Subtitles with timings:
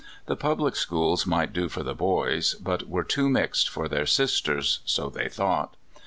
[0.25, 4.41] The public schools might do for the boys, but were too mixed for their sis
[4.41, 5.75] ters— so they thought.